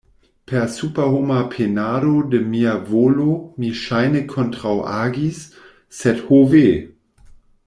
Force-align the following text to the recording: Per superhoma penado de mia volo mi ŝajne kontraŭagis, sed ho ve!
Per 0.51 0.63
superhoma 0.77 1.41
penado 1.55 2.13
de 2.31 2.39
mia 2.53 2.73
volo 2.89 3.27
mi 3.61 3.71
ŝajne 3.83 4.25
kontraŭagis, 4.35 5.47
sed 6.01 6.27
ho 6.31 6.45
ve! 6.55 6.69